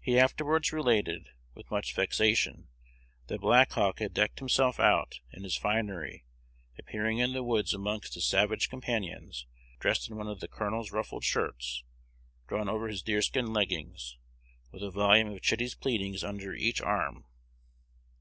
[0.00, 2.68] He afterwards related, with much vexation,
[3.26, 6.24] that Black Hawk had decked himself out in his finery,
[6.78, 9.46] appearing in the woods amongst his savage companions
[9.80, 11.82] dressed in one of the colonel's ruffled shirts
[12.46, 14.16] drawn over his deer skin leggings,
[14.70, 17.26] with a volume of 'Chitty's Pleadings' under each arm."